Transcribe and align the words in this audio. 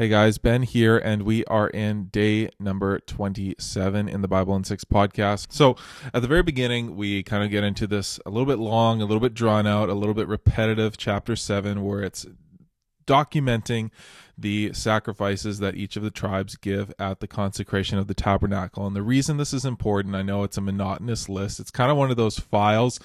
Hey 0.00 0.08
guys, 0.08 0.38
Ben 0.38 0.62
here, 0.62 0.96
and 0.96 1.24
we 1.24 1.44
are 1.44 1.68
in 1.68 2.04
day 2.04 2.48
number 2.58 3.00
27 3.00 4.08
in 4.08 4.22
the 4.22 4.28
Bible 4.28 4.56
in 4.56 4.64
Six 4.64 4.82
podcast. 4.82 5.52
So, 5.52 5.76
at 6.14 6.22
the 6.22 6.26
very 6.26 6.42
beginning, 6.42 6.96
we 6.96 7.22
kind 7.22 7.44
of 7.44 7.50
get 7.50 7.64
into 7.64 7.86
this 7.86 8.18
a 8.24 8.30
little 8.30 8.46
bit 8.46 8.58
long, 8.58 9.02
a 9.02 9.04
little 9.04 9.20
bit 9.20 9.34
drawn 9.34 9.66
out, 9.66 9.90
a 9.90 9.92
little 9.92 10.14
bit 10.14 10.26
repetitive 10.26 10.96
chapter 10.96 11.36
7, 11.36 11.84
where 11.84 12.02
it's 12.02 12.24
documenting 13.06 13.90
the 14.36 14.72
sacrifices 14.72 15.58
that 15.58 15.76
each 15.76 15.96
of 15.96 16.02
the 16.02 16.10
tribes 16.10 16.56
give 16.56 16.92
at 16.98 17.20
the 17.20 17.26
consecration 17.26 17.98
of 17.98 18.06
the 18.06 18.14
tabernacle. 18.14 18.86
And 18.86 18.96
the 18.96 19.02
reason 19.02 19.36
this 19.36 19.52
is 19.52 19.64
important, 19.64 20.14
I 20.14 20.22
know 20.22 20.44
it's 20.44 20.58
a 20.58 20.62
monotonous 20.62 21.28
list, 21.28 21.60
it's 21.60 21.70
kind 21.70 21.90
of 21.90 21.96
one 21.96 22.10
of 22.10 22.16
those 22.16 22.38
files 22.38 23.00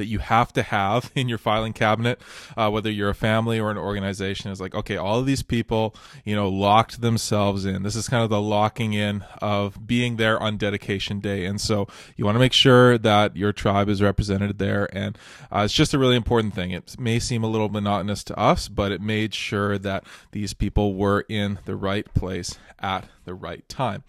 that 0.00 0.06
you 0.06 0.18
have 0.18 0.52
to 0.54 0.62
have 0.62 1.12
in 1.14 1.28
your 1.28 1.38
filing 1.38 1.72
cabinet, 1.72 2.20
uh, 2.56 2.70
whether 2.70 2.90
you're 2.90 3.10
a 3.10 3.14
family 3.14 3.60
or 3.60 3.70
an 3.70 3.76
organization, 3.76 4.50
is 4.50 4.60
like, 4.60 4.74
okay, 4.74 4.96
all 4.96 5.18
of 5.18 5.26
these 5.26 5.42
people, 5.42 5.94
you 6.24 6.34
know, 6.34 6.48
locked 6.48 7.02
themselves 7.02 7.66
in. 7.66 7.82
This 7.82 7.94
is 7.94 8.08
kind 8.08 8.24
of 8.24 8.30
the 8.30 8.40
locking 8.40 8.94
in 8.94 9.24
of 9.40 9.86
being 9.86 10.16
there 10.16 10.40
on 10.42 10.56
dedication 10.56 11.20
day. 11.20 11.44
And 11.44 11.60
so 11.60 11.86
you 12.16 12.24
want 12.24 12.34
to 12.34 12.40
make 12.40 12.54
sure 12.54 12.96
that 12.98 13.36
your 13.36 13.52
tribe 13.52 13.88
is 13.90 14.00
represented 14.00 14.58
there. 14.58 14.88
And 14.92 15.18
uh, 15.52 15.62
it's 15.64 15.74
just 15.74 15.92
a 15.92 15.98
really 15.98 16.16
important 16.16 16.54
thing. 16.54 16.70
It 16.70 16.98
may 16.98 17.18
seem 17.18 17.44
a 17.44 17.48
little 17.48 17.68
monotonous 17.68 18.24
to 18.24 18.38
us, 18.38 18.68
but 18.68 18.92
it 18.92 19.02
made 19.02 19.34
sure 19.34 19.76
that 19.78 20.04
these 20.32 20.54
people 20.54 20.79
were 20.88 21.24
in 21.28 21.58
the 21.64 21.76
right 21.76 22.12
place 22.14 22.58
at 22.78 23.08
the 23.24 23.34
right 23.34 23.68
time. 23.68 24.04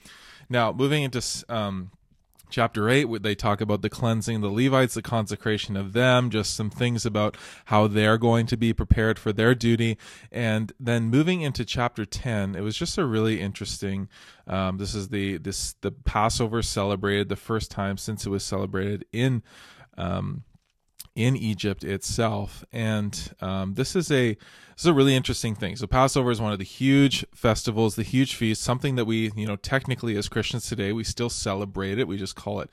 Now, 0.50 0.72
moving 0.72 1.04
into 1.04 1.24
um, 1.50 1.92
chapter 2.50 2.90
8 2.90 3.24
they 3.24 3.34
talk 3.34 3.62
about 3.62 3.82
the 3.82 3.90
cleansing 3.90 4.36
of 4.36 4.42
the 4.42 4.50
levites 4.50 4.94
the 4.94 5.02
consecration 5.02 5.78
of 5.78 5.94
them 5.94 6.30
just 6.30 6.54
some 6.54 6.70
things 6.70 7.06
about 7.06 7.38
how 7.66 7.88
they're 7.88 8.18
going 8.18 8.46
to 8.46 8.58
be 8.58 8.74
prepared 8.74 9.18
for 9.18 9.32
their 9.32 9.56
duty 9.56 9.98
and 10.34 10.74
then 10.78 11.06
moving 11.06 11.42
into 11.42 11.64
chapter 11.64 12.04
10 12.04 12.56
it 12.56 12.60
was 12.60 12.76
just 12.76 12.98
a 12.98 13.06
really 13.06 13.40
interesting 13.40 14.10
um, 14.48 14.78
this 14.78 14.94
is 14.94 15.08
the 15.08 15.38
this 15.38 15.76
the 15.80 15.92
passover 15.92 16.62
celebrated 16.62 17.30
the 17.30 17.38
first 17.38 17.72
time 17.72 17.98
since 17.98 18.26
it 18.26 18.30
was 18.30 18.44
celebrated 18.44 19.06
in 19.14 19.42
um, 19.98 20.44
in 21.16 21.36
Egypt 21.36 21.84
itself. 21.84 22.64
And 22.72 23.34
um, 23.42 23.74
this 23.74 23.96
is 23.96 24.12
a 24.12 24.38
this 24.82 24.88
is 24.88 24.90
a 24.90 24.94
really 24.96 25.16
interesting 25.16 25.54
thing. 25.54 25.76
So 25.76 25.86
Passover 25.86 26.32
is 26.32 26.42
one 26.42 26.54
of 26.54 26.58
the 26.58 26.66
huge 26.66 27.24
festivals, 27.36 27.96
the 27.96 28.02
huge 28.02 28.34
feast, 28.34 28.64
something 28.64 28.96
that 28.96 29.06
we, 29.06 29.32
you 29.36 29.46
know, 29.46 29.56
technically 29.56 30.18
as 30.18 30.28
Christians 30.28 30.68
today, 30.68 30.92
we 30.92 31.04
still 31.04 31.30
celebrate 31.30 32.00
it. 32.00 32.08
We 32.08 32.18
just 32.18 32.36
call 32.36 32.62
it 32.62 32.72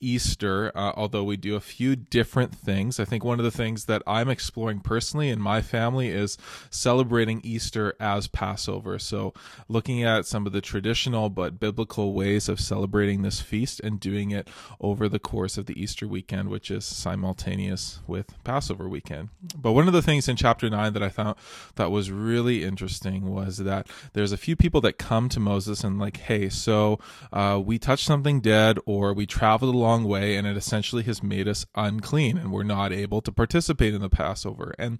Easter, 0.00 0.72
uh, 0.74 0.92
although 0.96 1.22
we 1.22 1.36
do 1.36 1.54
a 1.56 1.60
few 1.60 1.94
different 1.94 2.54
things. 2.54 2.98
I 2.98 3.04
think 3.04 3.22
one 3.22 3.38
of 3.38 3.44
the 3.44 3.50
things 3.50 3.84
that 3.84 4.02
I'm 4.06 4.30
exploring 4.30 4.80
personally 4.80 5.28
in 5.28 5.40
my 5.40 5.60
family 5.60 6.08
is 6.08 6.38
celebrating 6.70 7.40
Easter 7.44 7.94
as 8.00 8.26
Passover. 8.26 8.98
So, 8.98 9.34
looking 9.68 10.02
at 10.02 10.24
some 10.24 10.46
of 10.46 10.52
the 10.52 10.62
traditional 10.62 11.28
but 11.28 11.60
biblical 11.60 12.14
ways 12.14 12.48
of 12.48 12.60
celebrating 12.60 13.22
this 13.22 13.40
feast 13.40 13.80
and 13.80 14.00
doing 14.00 14.30
it 14.30 14.48
over 14.80 15.08
the 15.08 15.18
course 15.18 15.58
of 15.58 15.66
the 15.66 15.80
Easter 15.80 16.08
weekend, 16.08 16.48
which 16.48 16.70
is 16.70 16.84
simultaneous 16.86 18.00
with 18.06 18.42
Passover 18.42 18.88
weekend. 18.88 19.28
But 19.54 19.72
one 19.72 19.86
of 19.86 19.92
the 19.92 20.02
things 20.02 20.28
in 20.28 20.36
chapter 20.36 20.70
9 20.70 20.94
that 20.94 21.02
I 21.02 21.10
thought 21.10 21.38
that 21.76 21.90
was 21.90 22.10
really 22.10 22.64
interesting 22.64 23.30
was 23.30 23.58
that 23.58 23.86
there's 24.12 24.32
a 24.32 24.36
few 24.36 24.56
people 24.56 24.80
that 24.82 24.98
come 24.98 25.28
to 25.30 25.40
Moses 25.40 25.84
and, 25.84 25.98
like, 25.98 26.18
hey, 26.18 26.48
so 26.48 26.98
uh, 27.32 27.60
we 27.64 27.78
touched 27.78 28.06
something 28.06 28.40
dead 28.40 28.78
or 28.86 29.12
we 29.12 29.26
traveled 29.26 29.74
a 29.74 29.78
long 29.78 30.04
way 30.04 30.36
and 30.36 30.46
it 30.46 30.56
essentially 30.56 31.02
has 31.04 31.22
made 31.22 31.48
us 31.48 31.66
unclean 31.74 32.38
and 32.38 32.52
we're 32.52 32.62
not 32.62 32.92
able 32.92 33.20
to 33.20 33.32
participate 33.32 33.94
in 33.94 34.00
the 34.00 34.08
Passover. 34.08 34.74
And 34.78 34.98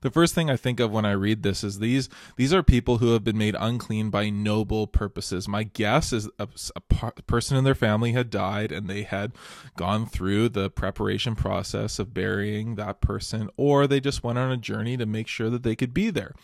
the 0.00 0.10
first 0.10 0.34
thing 0.34 0.50
I 0.50 0.56
think 0.56 0.80
of 0.80 0.90
when 0.90 1.04
I 1.04 1.12
read 1.12 1.42
this 1.42 1.64
is 1.64 1.78
these 1.78 2.08
these 2.36 2.52
are 2.52 2.62
people 2.62 2.98
who 2.98 3.12
have 3.12 3.24
been 3.24 3.38
made 3.38 3.56
unclean 3.58 4.10
by 4.10 4.30
noble 4.30 4.86
purposes. 4.86 5.48
My 5.48 5.64
guess 5.64 6.12
is 6.12 6.28
a, 6.38 6.48
a 6.76 7.12
person 7.22 7.56
in 7.56 7.64
their 7.64 7.74
family 7.74 8.12
had 8.12 8.30
died 8.30 8.70
and 8.70 8.88
they 8.88 9.02
had 9.02 9.32
gone 9.76 10.06
through 10.06 10.50
the 10.50 10.70
preparation 10.70 11.34
process 11.34 11.98
of 11.98 12.14
burying 12.14 12.74
that 12.74 13.00
person 13.00 13.48
or 13.56 13.86
they 13.86 14.00
just 14.00 14.22
went 14.22 14.38
on 14.38 14.52
a 14.52 14.56
journey 14.56 14.96
to 14.96 15.06
make 15.06 15.26
sure 15.28 15.50
that 15.50 15.62
they 15.62 15.76
could 15.76 15.83
be 15.86 16.10
there. 16.10 16.34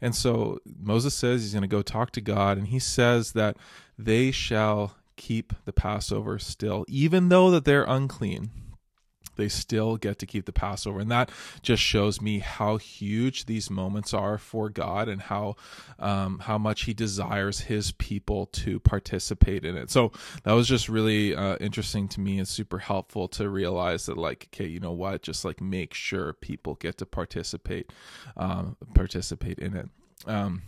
And 0.00 0.14
so 0.14 0.58
Moses 0.80 1.14
says 1.14 1.42
he's 1.42 1.52
going 1.52 1.62
to 1.62 1.68
go 1.68 1.82
talk 1.82 2.10
to 2.12 2.20
God, 2.20 2.56
and 2.56 2.68
he 2.68 2.78
says 2.78 3.32
that 3.32 3.56
they 3.98 4.30
shall 4.30 4.96
keep 5.16 5.52
the 5.66 5.72
Passover 5.72 6.38
still, 6.38 6.84
even 6.88 7.28
though 7.28 7.50
that 7.50 7.64
they're 7.64 7.84
unclean. 7.84 8.50
They 9.40 9.48
still 9.48 9.96
get 9.96 10.18
to 10.18 10.26
keep 10.26 10.44
the 10.44 10.52
Passover, 10.52 11.00
and 11.00 11.10
that 11.10 11.30
just 11.62 11.82
shows 11.82 12.20
me 12.20 12.40
how 12.40 12.76
huge 12.76 13.46
these 13.46 13.70
moments 13.70 14.12
are 14.12 14.36
for 14.36 14.68
God, 14.68 15.08
and 15.08 15.22
how 15.22 15.56
um, 15.98 16.40
how 16.40 16.58
much 16.58 16.82
He 16.82 16.92
desires 16.94 17.60
His 17.60 17.92
people 17.92 18.46
to 18.46 18.78
participate 18.80 19.64
in 19.64 19.76
it. 19.76 19.90
So 19.90 20.12
that 20.44 20.52
was 20.52 20.68
just 20.68 20.88
really 20.88 21.34
uh, 21.34 21.56
interesting 21.56 22.06
to 22.08 22.20
me, 22.20 22.38
and 22.38 22.46
super 22.46 22.78
helpful 22.78 23.28
to 23.28 23.48
realize 23.48 24.06
that, 24.06 24.18
like, 24.18 24.48
okay, 24.52 24.66
you 24.66 24.78
know 24.78 24.92
what? 24.92 25.22
Just 25.22 25.44
like 25.44 25.60
make 25.60 25.94
sure 25.94 26.34
people 26.34 26.74
get 26.74 26.98
to 26.98 27.06
participate, 27.06 27.92
um, 28.36 28.76
participate 28.94 29.58
in 29.58 29.74
it. 29.74 29.88
Um, 30.26 30.62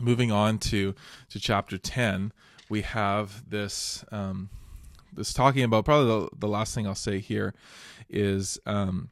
moving 0.00 0.30
on 0.30 0.58
to 0.58 0.94
to 1.30 1.40
chapter 1.40 1.78
ten 1.78 2.32
we 2.68 2.82
have 2.82 3.48
this 3.48 4.04
um, 4.10 4.50
this 5.14 5.32
talking 5.32 5.62
about 5.62 5.84
probably 5.84 6.06
the, 6.06 6.28
the 6.38 6.48
last 6.48 6.74
thing 6.74 6.86
I'll 6.86 6.94
say 6.94 7.18
here 7.18 7.54
is 8.08 8.58
um, 8.66 9.10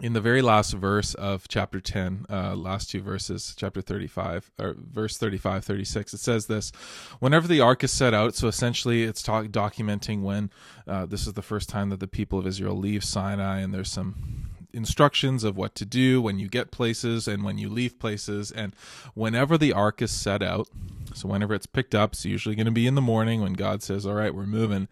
in 0.00 0.12
the 0.12 0.20
very 0.20 0.42
last 0.42 0.72
verse 0.72 1.14
of 1.14 1.46
chapter 1.48 1.80
10 1.80 2.26
uh, 2.28 2.54
last 2.56 2.90
two 2.90 3.00
verses 3.00 3.54
chapter 3.56 3.80
35 3.80 4.50
or 4.58 4.74
verse 4.76 5.16
35 5.16 5.64
36 5.64 6.14
it 6.14 6.18
says 6.18 6.46
this 6.46 6.72
whenever 7.20 7.46
the 7.46 7.60
ark 7.60 7.84
is 7.84 7.92
set 7.92 8.12
out 8.12 8.34
so 8.34 8.48
essentially 8.48 9.04
it's 9.04 9.22
talk, 9.22 9.46
documenting 9.46 10.22
when 10.22 10.50
uh, 10.88 11.06
this 11.06 11.26
is 11.26 11.34
the 11.34 11.42
first 11.42 11.68
time 11.68 11.90
that 11.90 12.00
the 12.00 12.08
people 12.08 12.38
of 12.38 12.46
israel 12.46 12.76
leave 12.76 13.04
sinai 13.04 13.60
and 13.60 13.72
there's 13.72 13.90
some 13.90 14.50
instructions 14.74 15.44
of 15.44 15.56
what 15.56 15.74
to 15.76 15.84
do 15.84 16.20
when 16.20 16.38
you 16.38 16.48
get 16.48 16.70
places 16.70 17.26
and 17.28 17.44
when 17.44 17.58
you 17.58 17.68
leave 17.68 17.98
places. 17.98 18.50
And 18.50 18.74
whenever 19.14 19.56
the 19.56 19.72
ark 19.72 20.02
is 20.02 20.10
set 20.10 20.42
out, 20.42 20.68
so 21.14 21.28
whenever 21.28 21.54
it's 21.54 21.66
picked 21.66 21.94
up, 21.94 22.12
it's 22.12 22.24
usually 22.24 22.56
going 22.56 22.66
to 22.66 22.72
be 22.72 22.86
in 22.86 22.96
the 22.96 23.00
morning 23.00 23.40
when 23.40 23.52
God 23.52 23.82
says, 23.82 24.04
All 24.04 24.14
right, 24.14 24.34
we're 24.34 24.46
moving. 24.46 24.88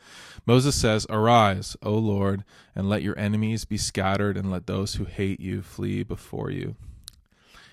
Moses 0.47 0.75
says, 0.75 1.07
Arise, 1.11 1.77
O 1.83 1.95
Lord, 1.95 2.45
and 2.75 2.89
let 2.89 3.03
your 3.03 3.19
enemies 3.19 3.65
be 3.65 3.77
scattered, 3.77 4.37
and 4.37 4.51
let 4.51 4.67
those 4.67 4.95
who 4.95 5.05
hate 5.05 5.41
you 5.41 5.63
flee 5.63 6.03
before 6.03 6.51
you. 6.51 6.77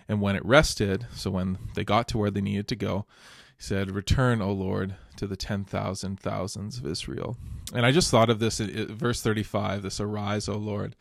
And 0.10 0.22
when 0.22 0.36
it 0.36 0.44
rested, 0.44 1.06
so 1.14 1.30
when 1.30 1.60
they 1.76 1.84
got 1.84 2.08
to 2.10 2.18
where 2.18 2.32
they 2.32 2.42
needed 2.42 2.68
to 2.70 2.76
go, 2.76 3.06
he 3.56 3.64
said, 3.64 3.92
Return, 3.92 4.42
O 4.42 4.52
Lord, 4.52 4.96
to 5.18 5.28
the 5.28 5.36
10,000 5.36 6.20
thousands 6.20 6.80
of 6.80 6.88
Israel. 6.88 7.38
And 7.76 7.86
I 7.86 7.92
just 7.92 8.10
thought 8.10 8.32
of 8.32 8.40
this, 8.40 8.60
in 8.60 8.88
verse 8.88 9.22
35, 9.22 9.84
this 9.84 10.00
arise, 10.00 10.50
O 10.50 10.58
Lord. 10.58 10.96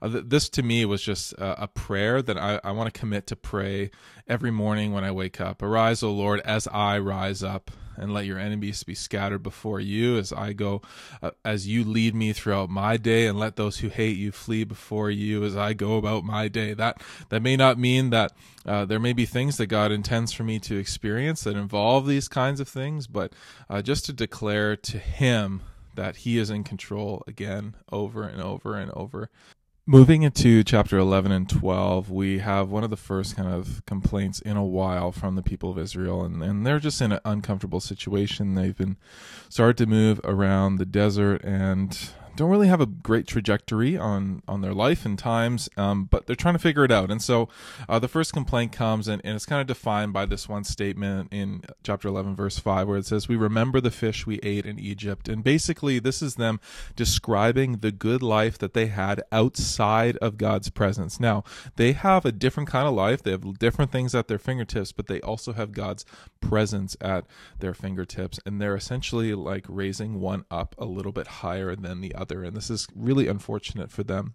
Uh, 0.00 0.20
this 0.24 0.48
to 0.50 0.62
me 0.62 0.84
was 0.84 1.02
just 1.02 1.32
a, 1.32 1.64
a 1.64 1.66
prayer 1.66 2.22
that 2.22 2.38
I, 2.38 2.60
I 2.62 2.70
want 2.70 2.92
to 2.92 2.98
commit 2.98 3.26
to 3.26 3.36
pray 3.36 3.90
every 4.28 4.52
morning 4.52 4.92
when 4.92 5.02
I 5.02 5.10
wake 5.10 5.40
up. 5.40 5.60
Arise, 5.60 6.04
O 6.04 6.12
Lord, 6.12 6.40
as 6.40 6.68
I 6.68 6.98
rise 6.98 7.42
up 7.42 7.72
and 7.96 8.12
let 8.12 8.26
your 8.26 8.38
enemies 8.38 8.82
be 8.82 8.94
scattered 8.94 9.42
before 9.42 9.80
you 9.80 10.18
as 10.18 10.32
I 10.32 10.52
go, 10.52 10.82
uh, 11.22 11.30
as 11.44 11.66
you 11.66 11.84
lead 11.84 12.14
me 12.14 12.32
throughout 12.32 12.70
my 12.70 12.96
day, 12.96 13.26
and 13.26 13.38
let 13.38 13.56
those 13.56 13.78
who 13.78 13.88
hate 13.88 14.16
you 14.16 14.32
flee 14.32 14.64
before 14.64 15.10
you 15.10 15.44
as 15.44 15.56
I 15.56 15.72
go 15.72 15.96
about 15.96 16.24
my 16.24 16.48
day. 16.48 16.74
That 16.74 17.02
that 17.28 17.42
may 17.42 17.56
not 17.56 17.78
mean 17.78 18.10
that 18.10 18.32
uh, 18.66 18.84
there 18.84 19.00
may 19.00 19.12
be 19.12 19.26
things 19.26 19.56
that 19.56 19.66
God 19.66 19.92
intends 19.92 20.32
for 20.32 20.44
me 20.44 20.58
to 20.60 20.76
experience 20.76 21.44
that 21.44 21.56
involve 21.56 22.06
these 22.06 22.28
kinds 22.28 22.60
of 22.60 22.68
things, 22.68 23.06
but 23.06 23.32
uh, 23.68 23.82
just 23.82 24.06
to 24.06 24.12
declare 24.12 24.76
to 24.76 24.98
Him 24.98 25.62
that 25.94 26.16
He 26.16 26.38
is 26.38 26.50
in 26.50 26.64
control 26.64 27.22
again, 27.26 27.74
over 27.92 28.24
and 28.24 28.40
over 28.40 28.76
and 28.76 28.90
over. 28.92 29.30
Moving 29.86 30.22
into 30.22 30.64
chapter 30.64 30.96
11 30.96 31.30
and 31.30 31.46
12, 31.46 32.10
we 32.10 32.38
have 32.38 32.70
one 32.70 32.84
of 32.84 32.88
the 32.88 32.96
first 32.96 33.36
kind 33.36 33.52
of 33.52 33.84
complaints 33.84 34.40
in 34.40 34.56
a 34.56 34.64
while 34.64 35.12
from 35.12 35.34
the 35.34 35.42
people 35.42 35.70
of 35.70 35.78
Israel, 35.78 36.24
and, 36.24 36.42
and 36.42 36.66
they're 36.66 36.78
just 36.78 37.02
in 37.02 37.12
an 37.12 37.20
uncomfortable 37.22 37.80
situation. 37.80 38.54
They've 38.54 38.74
been 38.74 38.96
started 39.50 39.76
to 39.76 39.86
move 39.86 40.22
around 40.24 40.76
the 40.76 40.86
desert, 40.86 41.44
and 41.44 41.98
don't 42.36 42.50
really 42.50 42.68
have 42.68 42.80
a 42.80 42.86
great 42.86 43.26
trajectory 43.26 43.96
on 43.96 44.42
on 44.48 44.60
their 44.60 44.74
life 44.74 45.04
and 45.04 45.18
times, 45.18 45.68
um, 45.76 46.04
but 46.04 46.26
they're 46.26 46.34
trying 46.34 46.54
to 46.54 46.58
figure 46.58 46.84
it 46.84 46.90
out. 46.90 47.10
And 47.10 47.22
so, 47.22 47.48
uh, 47.88 47.98
the 47.98 48.08
first 48.08 48.32
complaint 48.32 48.72
comes, 48.72 49.06
and, 49.06 49.22
and 49.24 49.36
it's 49.36 49.46
kind 49.46 49.60
of 49.60 49.66
defined 49.66 50.12
by 50.12 50.26
this 50.26 50.48
one 50.48 50.64
statement 50.64 51.32
in 51.32 51.62
chapter 51.82 52.08
eleven, 52.08 52.34
verse 52.34 52.58
five, 52.58 52.88
where 52.88 52.98
it 52.98 53.06
says, 53.06 53.28
"We 53.28 53.36
remember 53.36 53.80
the 53.80 53.90
fish 53.90 54.26
we 54.26 54.38
ate 54.42 54.66
in 54.66 54.78
Egypt." 54.80 55.28
And 55.28 55.44
basically, 55.44 56.00
this 56.00 56.22
is 56.22 56.34
them 56.34 56.58
describing 56.96 57.78
the 57.78 57.92
good 57.92 58.22
life 58.22 58.58
that 58.58 58.74
they 58.74 58.86
had 58.86 59.22
outside 59.30 60.16
of 60.16 60.36
God's 60.36 60.70
presence. 60.70 61.20
Now, 61.20 61.44
they 61.76 61.92
have 61.92 62.24
a 62.24 62.32
different 62.32 62.68
kind 62.68 62.88
of 62.88 62.94
life; 62.94 63.22
they 63.22 63.30
have 63.30 63.58
different 63.58 63.92
things 63.92 64.14
at 64.14 64.26
their 64.26 64.38
fingertips, 64.38 64.90
but 64.90 65.06
they 65.06 65.20
also 65.20 65.52
have 65.52 65.70
God's 65.72 66.04
presence 66.40 66.96
at 67.00 67.26
their 67.60 67.74
fingertips, 67.74 68.40
and 68.44 68.60
they're 68.60 68.76
essentially 68.76 69.34
like 69.34 69.66
raising 69.68 70.20
one 70.20 70.44
up 70.50 70.74
a 70.78 70.84
little 70.84 71.12
bit 71.12 71.26
higher 71.26 71.76
than 71.76 72.00
the 72.00 72.12
other 72.14 72.23
other, 72.24 72.42
and 72.42 72.56
this 72.56 72.70
is 72.70 72.88
really 72.96 73.28
unfortunate 73.28 73.90
for 73.90 74.02
them. 74.02 74.34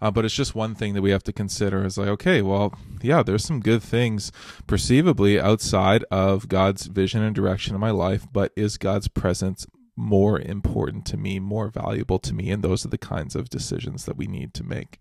Uh, 0.00 0.10
but 0.10 0.24
it's 0.24 0.34
just 0.34 0.54
one 0.54 0.74
thing 0.74 0.94
that 0.94 1.02
we 1.02 1.10
have 1.10 1.22
to 1.24 1.32
consider 1.32 1.84
is 1.84 1.98
like, 1.98 2.08
okay, 2.08 2.40
well, 2.40 2.72
yeah, 3.02 3.22
there's 3.22 3.44
some 3.44 3.60
good 3.60 3.82
things 3.82 4.32
perceivably 4.66 5.38
outside 5.38 6.04
of 6.10 6.48
God's 6.48 6.86
vision 6.86 7.22
and 7.22 7.34
direction 7.34 7.74
in 7.74 7.80
my 7.80 7.90
life, 7.90 8.26
but 8.32 8.50
is 8.56 8.78
God's 8.78 9.08
presence 9.08 9.66
more 9.98 10.40
important 10.40 11.04
to 11.06 11.16
me, 11.16 11.38
more 11.38 11.68
valuable 11.68 12.18
to 12.20 12.32
me? 12.32 12.50
And 12.50 12.62
those 12.62 12.86
are 12.86 12.88
the 12.88 12.98
kinds 12.98 13.34
of 13.34 13.50
decisions 13.50 14.04
that 14.06 14.16
we 14.16 14.26
need 14.26 14.54
to 14.54 14.64
make. 14.64 14.98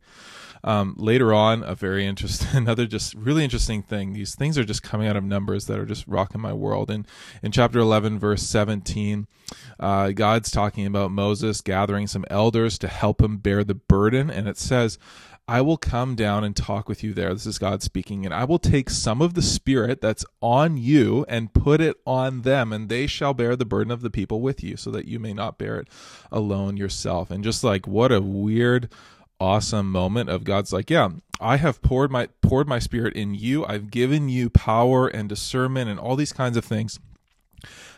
Um, 0.63 0.95
later 0.97 1.33
on, 1.33 1.63
a 1.63 1.75
very 1.75 2.05
interesting, 2.05 2.49
another 2.53 2.85
just 2.85 3.13
really 3.13 3.44
interesting 3.44 3.83
thing. 3.83 4.13
These 4.13 4.35
things 4.35 4.57
are 4.57 4.63
just 4.63 4.83
coming 4.83 5.07
out 5.07 5.15
of 5.15 5.23
numbers 5.23 5.65
that 5.65 5.79
are 5.79 5.85
just 5.85 6.07
rocking 6.07 6.41
my 6.41 6.53
world. 6.53 6.89
And 6.89 7.07
in 7.44 7.51
chapter 7.51 7.79
11, 7.79 8.19
verse 8.19 8.44
17, 8.44 9.27
uh, 9.79 10.11
God's 10.11 10.51
talking 10.51 10.85
about 10.85 11.11
Moses 11.11 11.61
gathering 11.61 12.07
some 12.07 12.25
elders 12.29 12.77
to 12.79 12.88
help 12.88 13.21
him 13.21 13.38
bear 13.38 13.63
the 13.63 13.75
burden. 13.75 14.29
And 14.29 14.47
it 14.47 14.57
says, 14.57 14.97
I 15.47 15.61
will 15.61 15.77
come 15.77 16.15
down 16.15 16.44
and 16.44 16.55
talk 16.55 16.89
with 16.89 17.03
you 17.03 17.13
there. 17.13 17.33
This 17.33 17.45
is 17.45 17.57
God 17.57 17.81
speaking. 17.81 18.25
And 18.25 18.33
I 18.33 18.44
will 18.44 18.59
take 18.59 18.89
some 18.89 19.21
of 19.21 19.33
the 19.33 19.41
spirit 19.41 20.01
that's 20.01 20.25
on 20.41 20.75
you 20.75 21.25
and 21.29 21.53
put 21.53 21.79
it 21.79 21.95
on 22.05 22.41
them, 22.41 22.73
and 22.73 22.89
they 22.89 23.07
shall 23.07 23.33
bear 23.33 23.55
the 23.55 23.63
burden 23.63 23.91
of 23.91 24.01
the 24.01 24.09
people 24.09 24.41
with 24.41 24.61
you, 24.61 24.75
so 24.75 24.91
that 24.91 25.07
you 25.07 25.19
may 25.19 25.33
not 25.33 25.57
bear 25.57 25.79
it 25.79 25.88
alone 26.31 26.75
yourself. 26.75 27.31
And 27.31 27.44
just 27.44 27.63
like 27.63 27.88
what 27.88 28.11
a 28.11 28.21
weird 28.21 28.89
awesome 29.39 29.89
moment 29.89 30.29
of 30.29 30.44
God's 30.44 30.73
like, 30.73 30.89
yeah, 30.89 31.09
I 31.39 31.57
have 31.57 31.81
poured 31.81 32.11
my 32.11 32.27
poured 32.41 32.67
my 32.67 32.79
spirit 32.79 33.15
in 33.15 33.33
you. 33.33 33.65
I've 33.65 33.89
given 33.89 34.27
you 34.27 34.50
power 34.50 35.07
and 35.07 35.29
discernment 35.29 35.89
and 35.89 36.00
all 36.00 36.15
these 36.15 36.33
kinds 36.33 36.57
of 36.57 36.65
things 36.65 37.00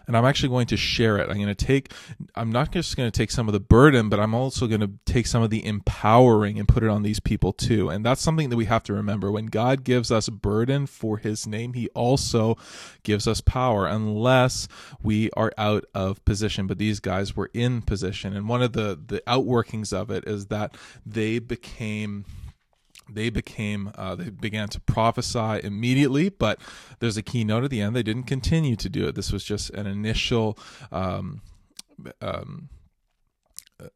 and 0.10 0.18
I'm 0.18 0.26
actually 0.26 0.50
going 0.50 0.66
to 0.66 0.76
share 0.76 1.20
it. 1.20 1.30
I'm 1.30 1.36
going 1.36 1.50
to 1.50 1.54
take, 1.54 1.94
I'm 2.34 2.52
not 2.52 2.72
just 2.72 2.98
going 2.98 3.10
to 3.10 3.16
take 3.16 3.30
some 3.30 3.48
of 3.48 3.54
the 3.54 3.60
burden, 3.60 4.10
but 4.10 4.20
I'm 4.20 4.34
also 4.34 4.66
going 4.66 4.82
to 4.82 4.90
take 5.06 5.28
some 5.28 5.44
of 5.44 5.52
the 5.52 5.64
empowering 5.64 6.58
and 6.58 6.68
put 6.68 6.82
it 6.82 6.90
on 6.90 7.04
these 7.04 7.20
people 7.20 7.54
too. 7.54 7.90
And 7.90 8.04
that's 8.04 8.20
something 8.20 8.50
that 8.50 8.56
we 8.56 8.66
have 8.66 8.82
to 8.86 8.94
remember. 8.94 9.32
When 9.32 9.46
God 9.46 9.84
gives 9.84 10.12
us 10.12 10.28
burden 10.28 10.88
for 10.88 11.18
his 11.18 11.46
name, 11.46 11.74
he 11.74 11.90
also 11.90 12.58
gives 13.04 13.28
us 13.28 13.40
power 13.40 13.86
unless 13.86 14.68
we 15.04 15.30
are 15.38 15.54
out 15.60 15.86
of 15.94 16.26
position. 16.26 16.66
But 16.66 16.80
these 16.80 17.00
guys 17.00 17.36
were 17.36 17.52
in 17.54 17.84
position. 17.84 18.36
And 18.36 18.50
one 18.50 18.64
of 18.64 18.74
the, 18.74 19.00
the 19.06 19.22
outworkings 19.28 19.94
of 19.94 20.10
it 20.10 20.28
is 20.28 20.48
that 20.48 20.76
they 21.06 21.38
became 21.38 22.26
they 23.14 23.30
became 23.30 23.92
uh, 23.96 24.16
they 24.16 24.30
began 24.30 24.68
to 24.70 24.80
prophesy 24.82 25.60
immediately 25.64 26.30
but 26.30 26.60
there's 27.00 27.18
a 27.18 27.22
keynote 27.22 27.64
at 27.64 27.70
the 27.70 27.82
end. 27.82 27.96
They 27.96 28.04
didn't 28.04 28.24
continue 28.24 28.76
to 28.78 28.90
do 28.90 29.08
it. 29.08 29.16
This 29.16 29.32
was 29.32 29.44
just 29.44 29.70
an 29.72 29.88
initial 29.88 30.58
um, 30.92 31.42
um, 32.22 32.70
uh, 33.80 33.88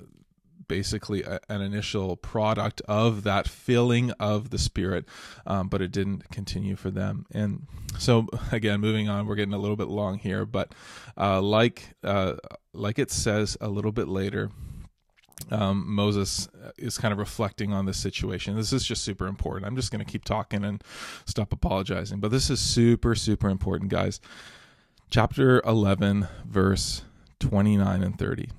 basically 0.67 1.23
a, 1.23 1.39
an 1.49 1.61
initial 1.61 2.15
product 2.15 2.81
of 2.87 3.23
that 3.23 3.47
filling 3.47 4.11
of 4.11 4.49
the 4.49 4.57
spirit 4.57 5.05
um, 5.45 5.67
but 5.67 5.81
it 5.81 5.91
didn't 5.91 6.29
continue 6.31 6.75
for 6.75 6.89
them. 6.89 7.25
And 7.31 7.67
so 7.99 8.27
again 8.51 8.79
moving 8.79 9.09
on 9.09 9.27
we're 9.27 9.35
getting 9.35 9.53
a 9.53 9.59
little 9.59 9.77
bit 9.77 9.87
long 9.87 10.17
here 10.19 10.45
but 10.45 10.73
uh, 11.17 11.41
like 11.41 11.95
uh, 12.03 12.35
like 12.73 12.99
it 12.99 13.11
says 13.11 13.57
a 13.61 13.67
little 13.67 13.91
bit 13.91 14.07
later 14.07 14.49
um, 15.51 15.83
Moses 15.87 16.47
is 16.77 16.97
kind 16.97 17.11
of 17.11 17.17
reflecting 17.17 17.73
on 17.73 17.85
this 17.85 17.97
situation. 17.97 18.55
This 18.55 18.73
is 18.73 18.85
just 18.85 19.03
super 19.03 19.27
important. 19.27 19.65
I'm 19.65 19.75
just 19.75 19.91
going 19.91 20.03
to 20.03 20.11
keep 20.11 20.23
talking 20.23 20.63
and 20.63 20.83
stop 21.25 21.51
apologizing, 21.51 22.19
but 22.19 22.31
this 22.31 22.49
is 22.49 22.59
super, 22.59 23.15
super 23.15 23.49
important, 23.49 23.91
guys. 23.91 24.19
Chapter 25.09 25.61
11, 25.61 26.27
verse 26.45 27.03
29 27.39 28.03
and 28.03 28.17
30. 28.17 28.49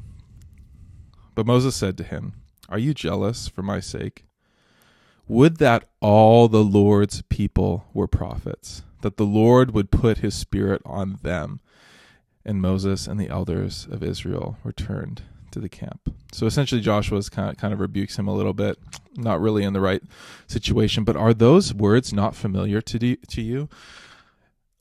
But 1.34 1.46
Moses 1.46 1.74
said 1.74 1.96
to 1.98 2.04
him, 2.04 2.34
Are 2.68 2.78
you 2.78 2.94
jealous 2.94 3.48
for 3.48 3.62
my 3.62 3.80
sake? 3.80 4.24
Would 5.26 5.56
that 5.56 5.88
all 6.00 6.48
the 6.48 6.62
Lord's 6.62 7.22
people 7.22 7.86
were 7.94 8.06
prophets, 8.06 8.82
that 9.00 9.16
the 9.16 9.26
Lord 9.26 9.72
would 9.72 9.90
put 9.90 10.18
his 10.18 10.34
spirit 10.34 10.80
on 10.84 11.18
them. 11.22 11.60
And 12.44 12.60
Moses 12.60 13.06
and 13.06 13.18
the 13.18 13.28
elders 13.28 13.86
of 13.90 14.02
Israel 14.02 14.58
returned 14.64 15.22
to 15.54 15.60
the 15.60 15.68
camp. 15.68 16.14
So 16.32 16.46
essentially, 16.46 16.80
Joshua 16.80 17.22
kind 17.30 17.50
of, 17.50 17.56
kind 17.56 17.72
of 17.72 17.80
rebukes 17.80 18.18
him 18.18 18.28
a 18.28 18.34
little 18.34 18.52
bit, 18.52 18.78
not 19.16 19.40
really 19.40 19.64
in 19.64 19.72
the 19.72 19.80
right 19.80 20.02
situation. 20.46 21.04
But 21.04 21.16
are 21.16 21.32
those 21.32 21.72
words 21.72 22.12
not 22.12 22.36
familiar 22.36 22.80
to 22.82 23.16
to 23.16 23.40
you? 23.40 23.68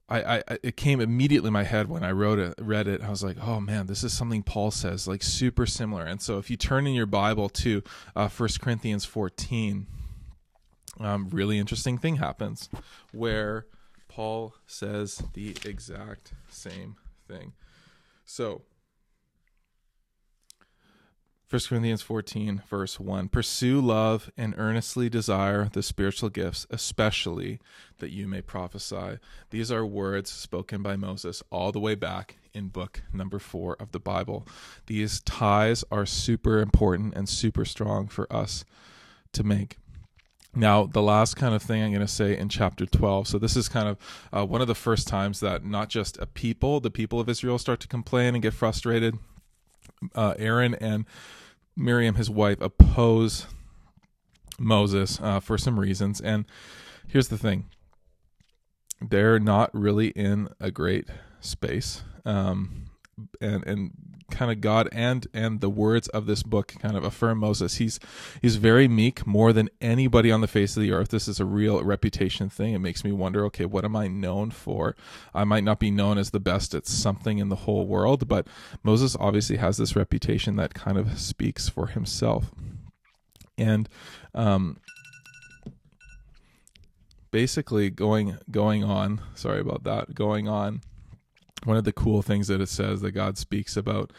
I, 0.10 0.44
I 0.50 0.58
it 0.62 0.76
came 0.76 1.00
immediately 1.00 1.48
in 1.48 1.54
my 1.54 1.64
head 1.64 1.90
when 1.90 2.04
I 2.04 2.12
wrote 2.12 2.40
it, 2.40 2.56
read 2.60 2.88
it. 2.88 3.02
I 3.02 3.10
was 3.10 3.24
like, 3.24 3.38
oh 3.42 3.60
man, 3.60 3.88
this 3.88 4.04
is 4.04 4.14
something 4.14 4.44
Paul 4.44 4.72
says, 4.72 5.08
like 5.08 5.24
super 5.24 5.66
similar. 5.66 6.04
And 6.04 6.22
so 6.22 6.38
if 6.38 6.50
you 6.50 6.58
turn 6.58 6.86
in 6.86 6.94
your 6.94 7.06
Bible 7.06 7.50
to 7.50 7.82
uh, 8.16 8.30
Corinthians 8.60 9.06
14, 9.06 9.88
um, 11.00 11.30
really 11.32 11.58
interesting 11.58 11.98
thing 11.98 12.18
happens 12.18 12.70
where 13.12 13.66
Paul 14.08 14.56
says 14.68 15.24
the 15.34 15.56
exact 15.66 16.34
same 16.50 16.98
thing. 17.28 17.54
So 18.26 18.64
1 21.54 21.62
Corinthians 21.70 22.02
14, 22.02 22.64
verse 22.68 23.00
1 23.00 23.28
Pursue 23.28 23.80
love 23.80 24.32
and 24.36 24.56
earnestly 24.58 25.08
desire 25.08 25.70
the 25.72 25.84
spiritual 25.84 26.30
gifts, 26.30 26.66
especially 26.72 27.60
that 28.00 28.10
you 28.10 28.28
may 28.28 28.42
prophesy. 28.42 29.20
These 29.52 29.72
are 29.72 29.86
words 29.86 30.32
spoken 30.32 30.82
by 30.82 30.96
Moses 30.96 31.44
all 31.52 31.72
the 31.72 31.80
way 31.80 31.94
back 31.94 32.38
in 32.56 32.70
book 32.70 33.04
number 33.14 33.38
four 33.38 33.78
of 33.80 33.92
the 33.92 34.00
Bible. 34.00 34.48
These 34.88 35.22
ties 35.22 35.84
are 35.92 36.08
super 36.08 36.58
important 36.58 37.14
and 37.16 37.30
super 37.30 37.66
strong 37.66 38.08
for 38.08 38.26
us 38.34 38.66
to 39.34 39.44
make. 39.44 39.78
Now, 40.56 40.88
the 40.88 41.04
last 41.04 41.36
kind 41.36 41.54
of 41.54 41.62
thing 41.62 41.84
I'm 41.84 41.92
going 41.92 42.02
to 42.02 42.08
say 42.08 42.36
in 42.36 42.50
chapter 42.50 42.88
12. 42.88 43.28
So, 43.28 43.38
this 43.38 43.56
is 43.56 43.70
kind 43.70 43.88
of 43.88 43.98
uh, 44.36 44.44
one 44.44 44.62
of 44.62 44.68
the 44.68 44.74
first 44.74 45.08
times 45.08 45.40
that 45.42 45.64
not 45.64 45.90
just 45.90 46.18
a 46.18 46.26
people, 46.26 46.80
the 46.80 46.90
people 46.90 47.20
of 47.20 47.30
Israel, 47.30 47.60
start 47.60 47.80
to 47.82 47.88
complain 47.88 48.34
and 48.34 48.42
get 48.42 48.56
frustrated. 48.56 49.20
Uh, 50.16 50.34
Aaron 50.40 50.74
and 50.76 51.06
Miriam, 51.76 52.16
his 52.16 52.30
wife, 52.30 52.62
oppose 52.62 53.48
Moses 54.60 55.20
uh, 55.22 55.40
for 55.40 55.58
some 55.58 55.80
reasons. 55.80 56.22
And 56.22 56.46
here's 57.08 57.28
the 57.28 57.38
thing 57.38 57.66
they're 59.02 59.40
not 59.40 59.70
really 59.74 60.08
in 60.10 60.50
a 60.60 60.72
great 60.72 61.08
space. 61.40 62.04
Um, 62.26 62.86
and 63.42 63.66
and 63.66 63.92
kind 64.34 64.52
of 64.52 64.60
God 64.62 64.90
and 64.92 65.28
and 65.34 65.62
the 65.62 65.70
words 65.70 66.08
of 66.10 66.26
this 66.26 66.44
book 66.44 66.74
kind 66.80 66.98
of 66.98 67.04
affirm 67.04 67.38
Moses. 67.40 67.76
He's 67.76 68.00
he's 68.42 68.58
very 68.58 68.88
meek, 68.88 69.26
more 69.26 69.54
than 69.54 69.70
anybody 69.80 70.32
on 70.32 70.42
the 70.42 70.48
face 70.48 70.76
of 70.76 70.82
the 70.82 70.92
earth. 70.92 71.10
This 71.10 71.28
is 71.28 71.40
a 71.40 71.46
real 71.46 71.82
reputation 71.84 72.50
thing. 72.50 72.74
It 72.74 72.80
makes 72.80 73.04
me 73.04 73.12
wonder, 73.12 73.46
okay, 73.46 73.66
what 73.66 73.86
am 73.86 73.96
I 73.96 74.08
known 74.08 74.52
for? 74.52 74.96
I 75.34 75.44
might 75.44 75.64
not 75.64 75.80
be 75.80 75.92
known 75.92 76.18
as 76.18 76.32
the 76.32 76.40
best 76.40 76.74
at 76.74 76.88
something 76.88 77.38
in 77.38 77.50
the 77.50 77.56
whole 77.56 77.86
world, 77.86 78.28
but 78.28 78.48
Moses 78.84 79.16
obviously 79.20 79.58
has 79.58 79.78
this 79.78 79.96
reputation 79.96 80.56
that 80.58 80.74
kind 80.74 80.98
of 80.98 81.20
speaks 81.20 81.70
for 81.70 81.88
himself. 81.88 82.52
And 83.58 83.88
um 84.34 84.78
basically 87.32 87.90
going 87.90 88.38
going 88.52 88.84
on, 88.84 89.22
sorry 89.36 89.60
about 89.60 89.84
that, 89.84 90.16
going 90.16 90.48
on 90.48 90.82
one 91.66 91.78
of 91.78 91.84
the 91.84 91.94
cool 91.94 92.22
things 92.22 92.48
that 92.48 92.62
it 92.62 92.70
says 92.70 93.02
that 93.02 93.12
God 93.12 93.38
speaks 93.38 93.78
about 93.78 94.12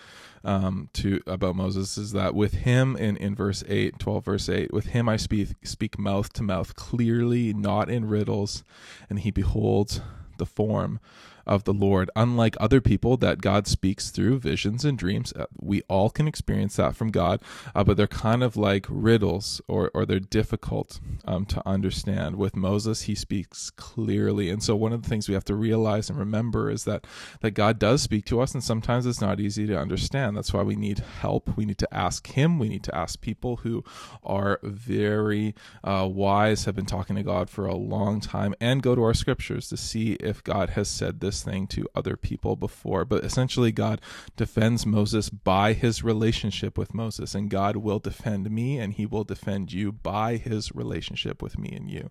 um, 0.45 0.91
to 0.95 1.21
about 1.27 1.57
Moses 1.57 1.97
is 1.97 2.13
that 2.13 2.35
with 2.35 2.53
him 2.53 2.97
in, 2.97 3.17
in 3.17 3.35
verse 3.35 3.65
8, 3.67 3.99
12 3.99 4.25
verse 4.25 4.49
8, 4.49 4.73
with 4.73 4.87
him 4.87 5.09
I 5.09 5.17
speak 5.17 5.51
speak 5.65 5.99
mouth 5.99 6.33
to 6.35 6.43
mouth 6.43 6.75
clearly, 6.75 7.55
not 7.55 7.89
in 7.89 8.07
riddles, 8.07 8.63
and 9.09 9.21
he 9.21 9.31
beholds 9.31 10.01
the 10.37 10.47
form 10.47 11.01
of 11.47 11.65
the 11.65 11.73
Lord. 11.73 12.11
Unlike 12.17 12.57
other 12.61 12.81
people 12.81 13.17
that 13.19 13.41
God 13.41 13.67
speaks 13.67 14.11
through 14.11 14.39
visions 14.39 14.85
and 14.85 14.99
dreams, 14.99 15.33
uh, 15.35 15.47
we 15.61 15.83
all 15.89 16.11
can 16.11 16.29
experience 16.29 16.77
that 16.77 16.97
from 16.97 17.11
God, 17.11 17.41
uh, 17.75 17.85
but 17.85 17.97
they're 17.97 18.07
kind 18.07 18.43
of 18.43 18.57
like 18.57 18.87
riddles 18.89 19.61
or, 19.69 19.91
or 19.95 20.07
they're 20.07 20.21
difficult 20.21 21.01
um, 21.25 21.45
to 21.47 21.67
understand. 21.67 22.37
With 22.37 22.57
Moses, 22.57 23.03
he 23.03 23.15
speaks 23.15 23.71
clearly. 23.71 24.51
And 24.51 24.63
so, 24.63 24.77
one 24.77 24.93
of 24.93 25.03
the 25.03 25.09
things 25.09 25.29
we 25.29 25.35
have 25.35 25.45
to 25.45 25.55
realize 25.55 26.11
and 26.11 26.19
remember 26.19 26.71
is 26.71 26.85
that, 26.85 27.07
that 27.41 27.53
God 27.53 27.79
does 27.79 28.03
speak 28.03 28.25
to 28.27 28.41
us, 28.41 28.55
and 28.55 28.63
sometimes 28.63 29.07
it's 29.07 29.21
not 29.21 29.41
easy 29.41 29.67
to 29.67 29.79
understand. 29.79 30.37
That's 30.37 30.53
why 30.53 30.63
we 30.63 30.77
need 30.77 30.99
help. 30.99 31.57
We 31.57 31.65
need 31.65 31.79
to 31.79 31.95
ask 31.95 32.27
Him, 32.29 32.59
we 32.59 32.69
need 32.69 32.85
to 32.85 32.95
ask 32.95 33.21
people 33.21 33.57
who 33.57 33.85
are 34.23 34.61
very 34.63 35.55
uh, 35.83 36.09
wise, 36.11 36.65
have 36.65 36.77
been 36.77 36.87
talking 36.87 37.17
to 37.17 37.23
God 37.23 37.51
for 37.51 37.67
a 37.67 37.75
long 37.75 38.21
time, 38.21 38.55
and 38.61 38.83
go 38.83 38.95
to 38.95 39.03
our 39.03 39.15
scriptures 39.15 39.69
to 39.69 39.77
see 39.77 40.15
if 40.15 40.43
God 40.43 40.71
has 40.71 40.89
said 40.89 41.21
this 41.21 41.34
this 41.35 41.43
thing 41.43 41.67
to 41.67 41.88
other 41.95 42.17
people 42.17 42.55
before, 42.55 43.05
but 43.05 43.25
essentially, 43.25 43.73
God 43.73 44.00
defends 44.37 44.87
Moses 44.87 45.31
by 45.31 45.73
his 45.73 46.05
relationship 46.05 46.79
with 46.79 46.95
Moses, 46.95 47.35
and 47.35 47.50
God 47.50 47.76
will 47.76 47.99
defend 47.99 48.50
me 48.50 48.79
and 48.79 48.93
he 48.93 49.05
will 49.05 49.25
defend 49.25 49.73
you 49.73 49.91
by 49.91 50.37
his 50.37 50.75
relationship 50.75 51.43
with 51.43 51.59
me 51.59 51.71
and 51.73 51.91
you. 51.91 52.11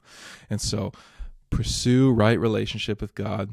And 0.50 0.60
so, 0.60 0.92
pursue 1.50 2.12
right 2.12 2.40
relationship 2.40 3.00
with 3.00 3.16
God, 3.16 3.52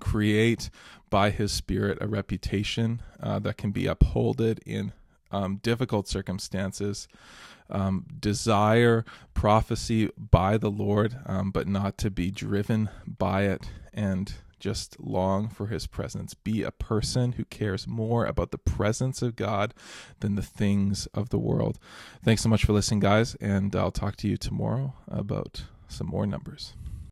create 0.00 0.70
by 1.10 1.30
his 1.30 1.52
spirit 1.52 1.98
a 2.00 2.08
reputation 2.08 3.02
uh, 3.22 3.38
that 3.40 3.56
can 3.56 3.70
be 3.70 3.86
upholded 3.86 4.60
in 4.66 4.92
um, 5.30 5.58
difficult 5.62 6.08
circumstances 6.08 7.06
um, 7.70 8.06
desire 8.18 9.04
prophecy 9.34 10.10
by 10.16 10.56
the 10.56 10.70
Lord, 10.70 11.16
um, 11.26 11.50
but 11.50 11.66
not 11.66 11.98
to 11.98 12.10
be 12.10 12.30
driven 12.30 12.90
by 13.06 13.42
it 13.42 13.70
and 13.92 14.34
just 14.58 15.00
long 15.00 15.48
for 15.48 15.66
his 15.68 15.86
presence. 15.86 16.34
Be 16.34 16.62
a 16.62 16.70
person 16.70 17.32
who 17.32 17.44
cares 17.46 17.88
more 17.88 18.26
about 18.26 18.50
the 18.50 18.58
presence 18.58 19.22
of 19.22 19.34
God 19.34 19.74
than 20.20 20.34
the 20.36 20.42
things 20.42 21.06
of 21.14 21.30
the 21.30 21.38
world. 21.38 21.78
Thanks 22.22 22.42
so 22.42 22.48
much 22.48 22.64
for 22.64 22.74
listening, 22.74 23.00
guys, 23.00 23.34
and 23.36 23.74
I'll 23.74 23.90
talk 23.90 24.16
to 24.16 24.28
you 24.28 24.36
tomorrow 24.36 24.94
about 25.08 25.64
some 25.88 26.06
more 26.06 26.26
numbers. 26.26 26.74